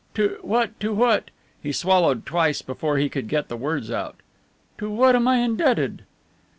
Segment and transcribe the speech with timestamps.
[0.15, 1.29] To what to what,"
[1.61, 4.15] he swallowed twice before he could get the words out,
[4.79, 6.05] "to what am I indebted?"